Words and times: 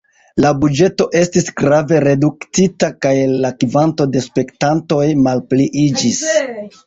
La 0.43 0.51
buĝeto 0.61 1.05
estis 1.19 1.51
grave 1.61 1.99
reduktita 2.05 2.89
kaj 3.05 3.13
la 3.45 3.51
kvanto 3.65 4.09
de 4.15 4.25
spektantoj 4.31 5.03
malpliiĝis. 5.27 6.23